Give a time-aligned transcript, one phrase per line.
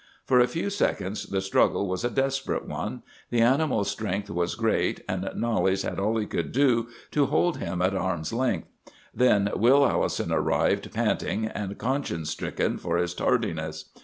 [0.25, 3.03] "For a few seconds the struggle was a desperate one.
[3.29, 7.83] The animal's strength was great, and Knollys had all he could do to hold him
[7.83, 8.67] at arm's length.
[9.13, 13.89] Then Will Allison arrived, panting, and conscience stricken for his tardiness.